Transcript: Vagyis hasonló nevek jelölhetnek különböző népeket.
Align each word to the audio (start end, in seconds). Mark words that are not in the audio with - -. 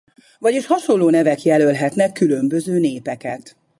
Vagyis 0.39 0.65
hasonló 0.65 1.09
nevek 1.09 1.41
jelölhetnek 1.43 2.11
különböző 2.11 2.79
népeket. 2.79 3.55